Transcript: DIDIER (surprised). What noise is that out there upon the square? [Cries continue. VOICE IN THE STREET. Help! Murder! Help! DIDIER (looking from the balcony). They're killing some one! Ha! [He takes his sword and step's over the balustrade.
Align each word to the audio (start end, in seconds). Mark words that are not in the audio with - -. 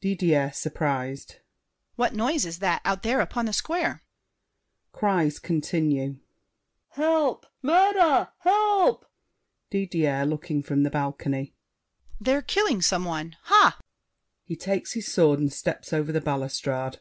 DIDIER 0.00 0.50
(surprised). 0.52 1.36
What 1.94 2.12
noise 2.12 2.44
is 2.44 2.58
that 2.58 2.82
out 2.84 3.04
there 3.04 3.20
upon 3.20 3.46
the 3.46 3.52
square? 3.52 4.02
[Cries 4.90 5.38
continue. 5.38 6.14
VOICE 6.14 6.14
IN 6.14 6.16
THE 6.16 6.92
STREET. 6.92 7.04
Help! 7.04 7.46
Murder! 7.62 8.28
Help! 8.40 9.06
DIDIER 9.70 10.26
(looking 10.26 10.64
from 10.64 10.82
the 10.82 10.90
balcony). 10.90 11.54
They're 12.20 12.42
killing 12.42 12.82
some 12.82 13.04
one! 13.04 13.36
Ha! 13.44 13.78
[He 14.42 14.56
takes 14.56 14.94
his 14.94 15.06
sword 15.06 15.38
and 15.38 15.52
step's 15.52 15.92
over 15.92 16.10
the 16.10 16.20
balustrade. 16.20 16.98